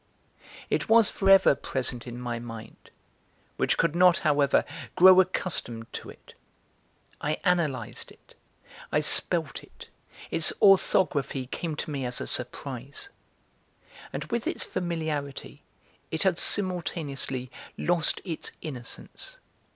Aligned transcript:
It 0.71 0.89
was 0.89 1.11
for 1.11 1.29
ever 1.29 1.53
present 1.53 2.07
in 2.07 2.19
my 2.19 2.39
mind, 2.39 2.89
which 3.57 3.77
could 3.77 3.95
not, 3.95 4.17
however, 4.25 4.65
grow 4.95 5.19
accustomed 5.21 5.93
to 5.93 6.09
it. 6.09 6.33
I 7.21 7.37
analysed 7.43 8.09
it, 8.11 8.33
I 8.91 9.01
spelt 9.01 9.61
it; 9.61 9.89
its 10.31 10.53
orthography 10.59 11.45
came 11.45 11.75
to 11.75 11.91
me 11.91 12.03
as 12.03 12.19
a 12.19 12.25
surprise. 12.25 13.09
And 14.11 14.23
with 14.31 14.47
its 14.47 14.65
familiarity 14.65 15.61
it 16.09 16.23
had 16.23 16.39
simultaneously 16.39 17.51
lost 17.77 18.21
its 18.25 18.51
innocence. 18.59 19.37